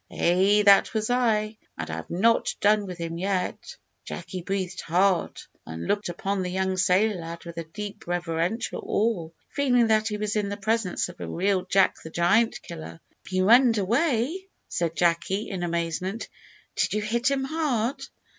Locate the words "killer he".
12.63-13.41